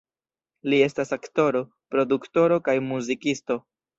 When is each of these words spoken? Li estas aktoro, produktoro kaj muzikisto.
Li 0.73 0.79
estas 0.85 1.13
aktoro, 1.17 1.61
produktoro 1.95 2.59
kaj 2.69 2.77
muzikisto. 2.89 3.59